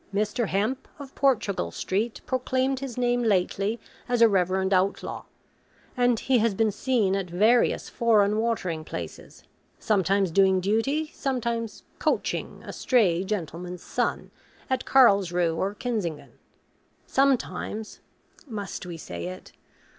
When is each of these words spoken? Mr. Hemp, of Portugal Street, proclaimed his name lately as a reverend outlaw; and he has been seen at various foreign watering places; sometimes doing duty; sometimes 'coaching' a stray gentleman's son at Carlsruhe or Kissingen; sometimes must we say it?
Mr. 0.11 0.47
Hemp, 0.47 0.87
of 0.97 1.13
Portugal 1.13 1.69
Street, 1.69 2.21
proclaimed 2.25 2.79
his 2.79 2.97
name 2.97 3.21
lately 3.21 3.79
as 4.09 4.19
a 4.23 4.27
reverend 4.27 4.73
outlaw; 4.73 5.25
and 5.95 6.19
he 6.21 6.39
has 6.39 6.55
been 6.55 6.71
seen 6.71 7.15
at 7.15 7.29
various 7.29 7.87
foreign 7.87 8.39
watering 8.39 8.83
places; 8.83 9.43
sometimes 9.77 10.31
doing 10.31 10.59
duty; 10.59 11.11
sometimes 11.13 11.83
'coaching' 11.99 12.63
a 12.65 12.73
stray 12.73 13.23
gentleman's 13.23 13.83
son 13.83 14.31
at 14.71 14.85
Carlsruhe 14.85 15.55
or 15.55 15.75
Kissingen; 15.75 16.31
sometimes 17.05 17.99
must 18.47 18.87
we 18.87 18.97
say 18.97 19.27
it? 19.27 19.51